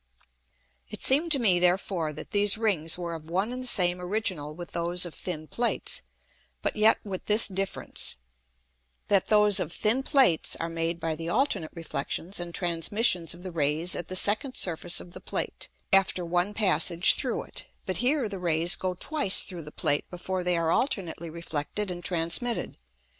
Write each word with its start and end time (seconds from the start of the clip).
It 0.89 1.03
seemed 1.03 1.31
to 1.33 1.37
me 1.37 1.59
therefore 1.59 2.11
that 2.11 2.31
these 2.31 2.57
Rings 2.57 2.97
were 2.97 3.13
of 3.13 3.29
one 3.29 3.53
and 3.53 3.61
the 3.61 3.67
same 3.67 4.01
original 4.01 4.55
with 4.55 4.71
those 4.71 5.05
of 5.05 5.13
thin 5.13 5.45
Plates, 5.47 6.01
but 6.63 6.75
yet 6.75 6.97
with 7.03 7.27
this 7.27 7.47
difference, 7.47 8.15
that 9.09 9.27
those 9.27 9.59
of 9.59 9.71
thin 9.71 10.01
Plates 10.01 10.55
are 10.55 10.69
made 10.69 10.99
by 10.99 11.13
the 11.13 11.29
alternate 11.29 11.69
Reflexions 11.75 12.39
and 12.39 12.51
Transmissions 12.51 13.35
of 13.35 13.43
the 13.43 13.51
Rays 13.51 13.95
at 13.95 14.07
the 14.07 14.15
second 14.15 14.55
Surface 14.55 14.99
of 14.99 15.13
the 15.13 15.21
Plate, 15.21 15.67
after 15.93 16.25
one 16.25 16.55
passage 16.55 17.13
through 17.13 17.43
it; 17.43 17.67
but 17.85 17.97
here 17.97 18.27
the 18.27 18.39
Rays 18.39 18.75
go 18.75 18.95
twice 18.95 19.43
through 19.43 19.61
the 19.61 19.71
Plate 19.71 20.09
before 20.09 20.43
they 20.43 20.57
are 20.57 20.71
alternately 20.71 21.29
reflected 21.29 21.91
and 21.91 22.03
transmitted. 22.03 22.75